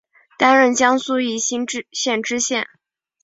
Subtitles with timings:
[0.39, 2.65] 担任江苏宜兴县知县。